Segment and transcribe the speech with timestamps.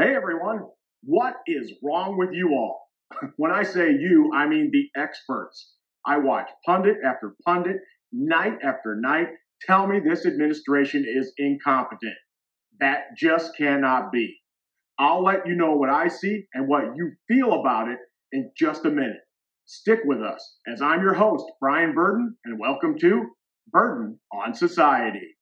[0.00, 0.60] Hey everyone,
[1.02, 2.88] what is wrong with you all?
[3.36, 5.72] when I say you, I mean the experts.
[6.06, 7.78] I watch pundit after pundit,
[8.12, 9.26] night after night,
[9.66, 12.14] tell me this administration is incompetent.
[12.78, 14.36] That just cannot be.
[15.00, 17.98] I'll let you know what I see and what you feel about it
[18.30, 19.22] in just a minute.
[19.64, 23.30] Stick with us as I'm your host, Brian Burden, and welcome to
[23.72, 25.34] Burden on Society.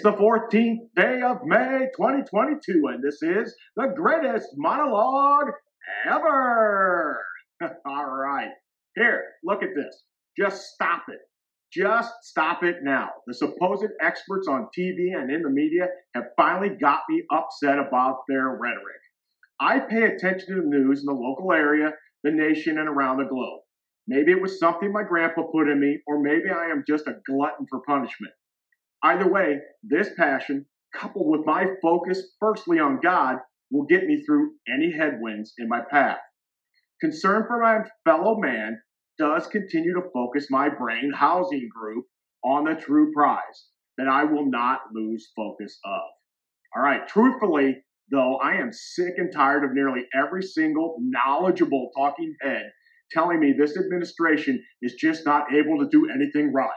[0.00, 5.52] It's the 14th day of May 2022, and this is the greatest monologue
[6.06, 7.22] ever.
[7.84, 8.48] All right.
[8.96, 10.04] Here, look at this.
[10.38, 11.18] Just stop it.
[11.70, 13.10] Just stop it now.
[13.26, 18.20] The supposed experts on TV and in the media have finally got me upset about
[18.26, 19.02] their rhetoric.
[19.60, 21.92] I pay attention to the news in the local area,
[22.24, 23.60] the nation, and around the globe.
[24.08, 27.20] Maybe it was something my grandpa put in me, or maybe I am just a
[27.26, 28.32] glutton for punishment.
[29.02, 33.36] Either way, this passion, coupled with my focus firstly on God,
[33.70, 36.18] will get me through any headwinds in my path.
[37.00, 38.80] Concern for my fellow man
[39.18, 42.04] does continue to focus my brain housing group
[42.44, 46.02] on the true prize that I will not lose focus of.
[46.76, 52.34] All right, truthfully, though, I am sick and tired of nearly every single knowledgeable talking
[52.42, 52.70] head
[53.12, 56.68] telling me this administration is just not able to do anything right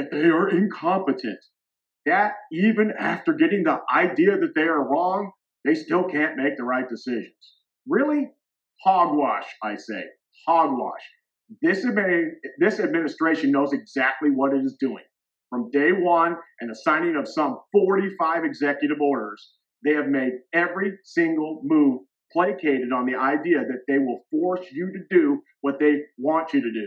[0.00, 1.38] that they are incompetent.
[2.06, 5.32] That even after getting the idea that they are wrong,
[5.64, 7.34] they still can't make the right decisions.
[7.86, 8.30] Really?
[8.82, 10.02] Hogwash, I say.
[10.48, 11.02] Hogwash.
[11.60, 11.84] This,
[12.58, 15.04] this administration knows exactly what it is doing.
[15.50, 19.50] From day one and the signing of some 45 executive orders,
[19.84, 24.92] they have made every single move placated on the idea that they will force you
[24.92, 26.86] to do what they want you to do.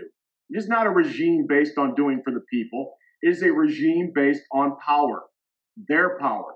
[0.49, 2.95] It is not a regime based on doing for the people.
[3.25, 5.23] Is a regime based on power,
[5.87, 6.55] their power.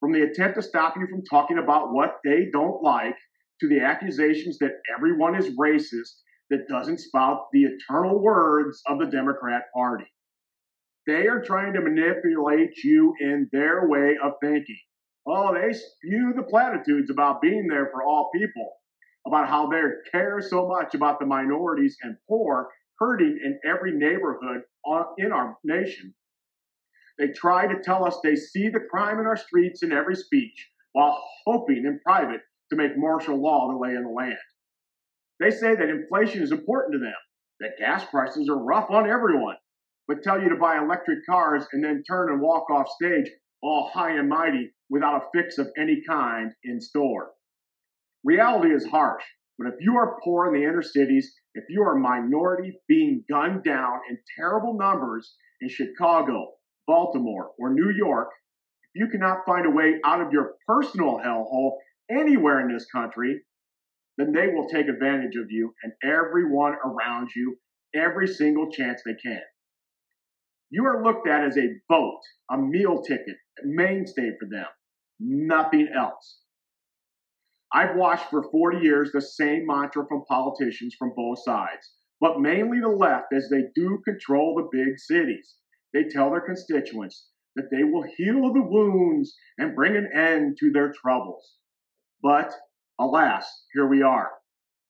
[0.00, 3.16] From the attempt to stop you from talking about what they don't like
[3.60, 6.10] to the accusations that everyone is racist
[6.50, 10.06] that doesn't spout the eternal words of the Democrat Party.
[11.06, 14.80] They are trying to manipulate you in their way of thinking.
[15.28, 18.72] Oh, they spew the platitudes about being there for all people,
[19.28, 22.68] about how they care so much about the minorities and poor
[23.00, 24.62] hurting in every neighborhood
[25.18, 26.14] in our nation.
[27.18, 30.68] They try to tell us they see the crime in our streets in every speech
[30.92, 32.40] while hoping in private
[32.70, 34.38] to make martial law the lay of the land.
[35.38, 37.14] They say that inflation is important to them,
[37.60, 39.56] that gas prices are rough on everyone,
[40.06, 43.30] but tell you to buy electric cars and then turn and walk off stage
[43.62, 47.30] all high and mighty without a fix of any kind in store.
[48.24, 49.24] Reality is harsh,
[49.58, 53.24] but if you are poor in the inner cities, if you are a minority being
[53.28, 56.52] gunned down in terrible numbers in Chicago,
[56.86, 58.28] Baltimore, or New York,
[58.94, 61.78] if you cannot find a way out of your personal hellhole
[62.10, 63.40] anywhere in this country,
[64.16, 67.56] then they will take advantage of you and everyone around you
[67.94, 69.40] every single chance they can.
[70.70, 74.66] You are looked at as a vote, a meal ticket, a mainstay for them,
[75.18, 76.39] nothing else.
[77.72, 82.80] I've watched for 40 years the same mantra from politicians from both sides, but mainly
[82.80, 85.54] the left as they do control the big cities.
[85.94, 90.70] They tell their constituents that they will heal the wounds and bring an end to
[90.70, 91.56] their troubles.
[92.22, 92.52] But
[92.98, 94.30] alas, here we are.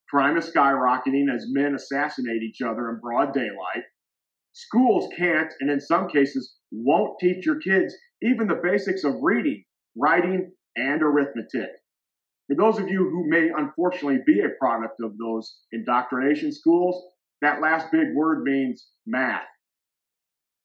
[0.09, 3.85] Crime is skyrocketing as men assassinate each other in broad daylight.
[4.53, 9.63] Schools can't, and in some cases, won't teach your kids even the basics of reading,
[9.95, 11.69] writing, and arithmetic.
[12.51, 17.01] For those of you who may unfortunately be a product of those indoctrination schools,
[17.41, 19.47] that last big word means math.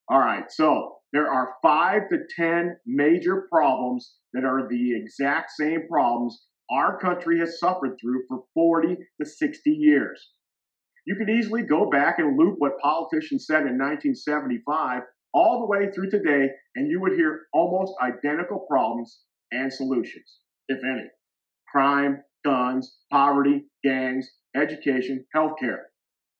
[0.09, 5.87] All right, so there are five to 10 major problems that are the exact same
[5.87, 10.33] problems our country has suffered through for 40 to 60 years.
[11.05, 15.03] You could easily go back and loop what politicians said in 1975
[15.33, 19.21] all the way through today, and you would hear almost identical problems
[19.53, 21.07] and solutions, if any
[21.71, 25.83] crime, guns, poverty, gangs, education, healthcare.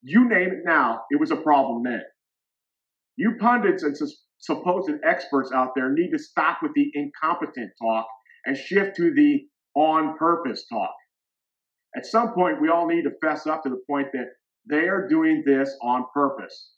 [0.01, 2.03] You name it now, it was a problem then.
[3.18, 3.95] You pundits and
[4.39, 8.07] supposed experts out there need to stop with the incompetent talk
[8.45, 10.94] and shift to the on purpose talk.
[11.95, 14.27] At some point, we all need to fess up to the point that
[14.69, 16.73] they are doing this on purpose.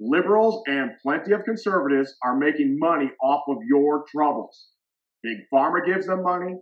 [0.00, 4.68] Liberals and plenty of conservatives are making money off of your troubles.
[5.22, 6.56] Big Pharma gives them money.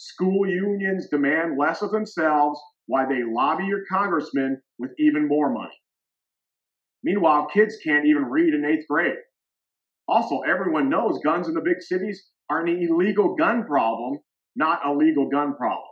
[0.00, 5.76] School unions demand less of themselves while they lobby your congressman with even more money.
[7.02, 9.18] Meanwhile, kids can't even read in eighth grade.
[10.06, 14.20] Also, everyone knows guns in the big cities are an illegal gun problem,
[14.54, 15.90] not a legal gun problem.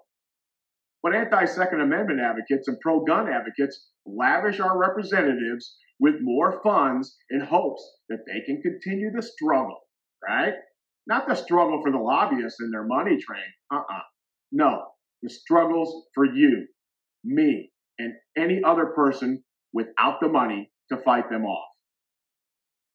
[1.02, 7.16] But anti Second Amendment advocates and pro gun advocates lavish our representatives with more funds
[7.30, 9.80] in hopes that they can continue the struggle,
[10.22, 10.54] right?
[11.06, 13.44] Not the struggle for the lobbyists and their money train.
[13.72, 14.02] Uh uh
[14.52, 14.86] No,
[15.22, 16.66] the struggles for you,
[17.24, 19.42] me, and any other person
[19.72, 21.68] without the money to fight them off.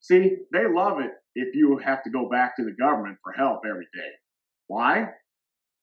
[0.02, 3.62] See, they love it if you have to go back to the government for help
[3.70, 4.10] every day.
[4.68, 5.10] Why?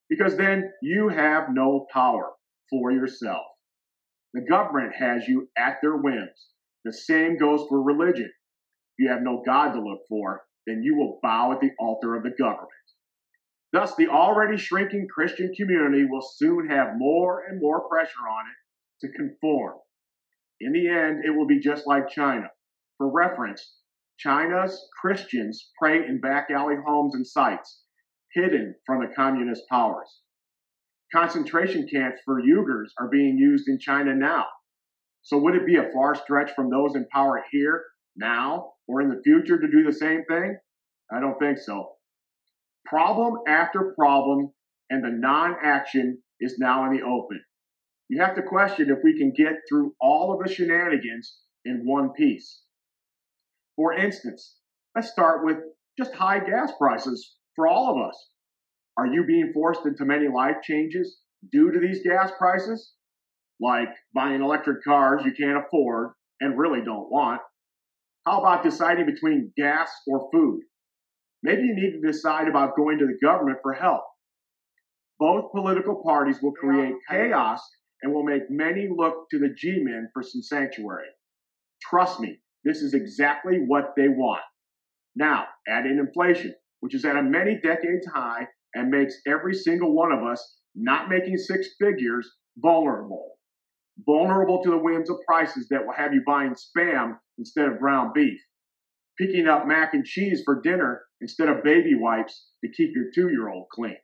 [0.09, 2.33] Because then you have no power
[2.71, 3.45] for yourself.
[4.35, 6.49] The government has you at their whims.
[6.85, 8.31] The same goes for religion.
[8.99, 12.23] You have no God to look for, then you will bow at the altar of
[12.23, 12.69] the government.
[13.73, 19.07] Thus, the already shrinking Christian community will soon have more and more pressure on it
[19.07, 19.79] to conform.
[20.61, 22.51] In the end, it will be just like China.
[22.97, 23.77] For reference,
[24.19, 27.83] China's Christians pray in back alley homes and sites,
[28.33, 30.23] hidden from the communist powers.
[31.15, 34.47] Concentration camps for Uyghurs are being used in China now.
[35.23, 37.85] So, would it be a far stretch from those in power here,
[38.17, 40.59] now, or in the future to do the same thing?
[41.13, 41.93] I don't think so.
[42.87, 44.53] Problem after problem,
[44.91, 47.41] and the non action is now in the open.
[48.09, 52.11] You have to question if we can get through all of the shenanigans in one
[52.15, 52.63] piece.
[53.77, 54.57] For instance,
[54.97, 55.59] let's start with
[55.99, 58.31] just high gas prices for all of us.
[58.97, 61.21] Are you being forced into many life changes
[61.53, 62.95] due to these gas prices?
[63.61, 67.41] Like buying electric cars you can't afford and really don't want.
[68.29, 70.61] How about deciding between gas or food?
[71.43, 74.03] Maybe you need to decide about going to the government for help.
[75.19, 77.59] Both political parties will create chaos
[78.03, 81.07] and will make many look to the G men for some sanctuary.
[81.81, 84.43] Trust me, this is exactly what they want.
[85.17, 89.95] Now, add in inflation, which is at a many decades high and makes every single
[89.95, 93.38] one of us not making six figures vulnerable.
[94.07, 98.13] Vulnerable to the whims of prices that will have you buying spam instead of ground
[98.15, 98.41] beef,
[99.19, 103.31] picking up mac and cheese for dinner instead of baby wipes to keep your two
[103.31, 103.97] year old clean.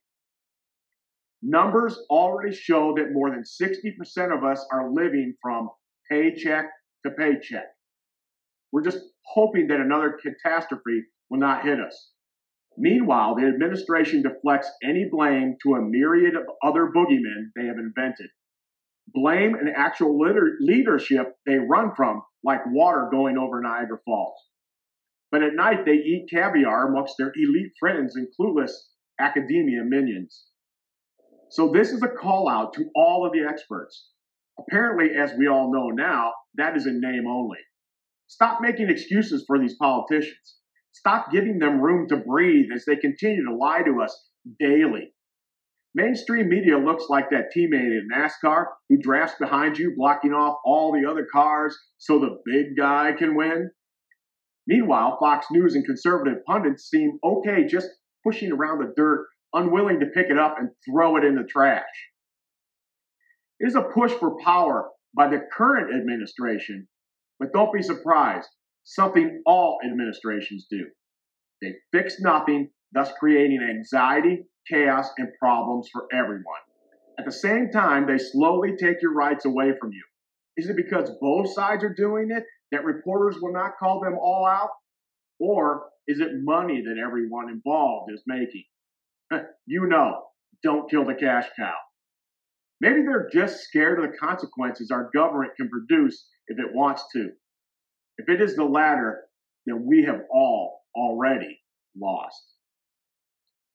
[1.43, 5.69] Numbers already show that more than 60% of us are living from
[6.11, 6.70] paycheck
[7.05, 7.67] to paycheck.
[8.73, 12.12] We're just hoping that another catastrophe will not hit us.
[12.76, 18.31] Meanwhile, the administration deflects any blame to a myriad of other boogeymen they have invented.
[19.09, 20.19] Blame and actual
[20.61, 24.39] leadership they run from like water going over Niagara Falls.
[25.31, 28.73] But at night, they eat caviar amongst their elite friends and clueless
[29.19, 30.45] academia minions.
[31.51, 34.11] So, this is a call out to all of the experts.
[34.59, 37.59] Apparently, as we all know now, that is in name only.
[38.29, 40.57] Stop making excuses for these politicians.
[40.93, 44.29] Stop giving them room to breathe as they continue to lie to us
[44.61, 45.13] daily.
[45.94, 50.93] Mainstream media looks like that teammate in NASCAR who drafts behind you, blocking off all
[50.93, 53.70] the other cars so the big guy can win.
[54.67, 57.88] Meanwhile, Fox News and conservative pundits seem okay just
[58.25, 61.85] pushing around the dirt, unwilling to pick it up and throw it in the trash.
[63.61, 66.88] It is a push for power by the current administration
[67.38, 68.49] but don't be surprised,
[68.85, 70.87] something all administrations do.
[71.61, 76.61] They fix nothing, thus creating anxiety, chaos, and problems for everyone.
[77.19, 80.03] At the same time, they slowly take your rights away from you.
[80.57, 84.47] Is it because both sides are doing it that reporters will not call them all
[84.47, 84.71] out?
[85.41, 88.65] Or is it money that everyone involved is making?
[89.67, 90.23] you know,
[90.63, 91.75] don't kill the cash cow.
[92.81, 97.31] Maybe they're just scared of the consequences our government can produce if it wants to.
[98.19, 99.23] If it is the latter,
[99.67, 101.61] then we have all already
[101.97, 102.53] lost.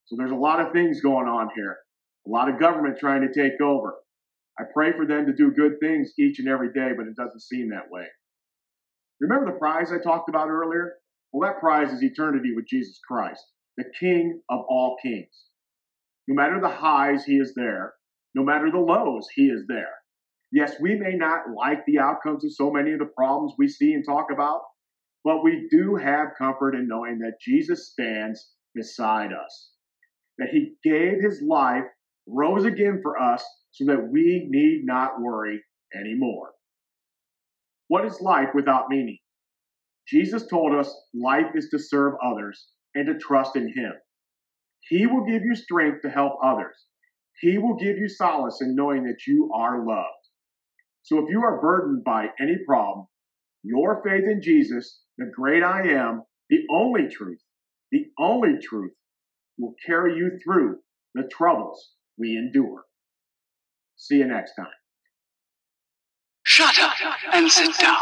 [0.09, 1.77] So there's a lot of things going on here,
[2.25, 3.93] a lot of government trying to take over.
[4.59, 7.41] I pray for them to do good things each and every day, but it doesn't
[7.43, 8.07] seem that way.
[9.21, 10.95] Remember the prize I talked about earlier?
[11.31, 13.45] Well, that prize is eternity with Jesus Christ,
[13.77, 15.45] the King of all kings.
[16.27, 17.93] No matter the highs, he is there.
[18.33, 19.93] No matter the lows, he is there.
[20.51, 23.93] Yes, we may not like the outcomes of so many of the problems we see
[23.93, 24.61] and talk about,
[25.23, 29.69] but we do have comfort in knowing that Jesus stands beside us,
[30.39, 31.85] that he gave his life,
[32.27, 35.61] rose again for us, so that we need not worry
[35.95, 36.51] anymore.
[37.87, 39.19] What is life without meaning?
[40.07, 43.93] Jesus told us life is to serve others and to trust in Him.
[44.81, 46.75] He will give you strength to help others.
[47.41, 50.07] He will give you solace in knowing that you are loved.
[51.03, 53.07] So if you are burdened by any problem,
[53.63, 57.41] your faith in Jesus, the great I am, the only truth,
[57.91, 58.93] the only truth,
[59.59, 60.77] will carry you through
[61.13, 62.83] the troubles we endure.
[63.97, 64.67] See you next time.
[66.43, 66.93] Shut up
[67.33, 67.99] and sit down.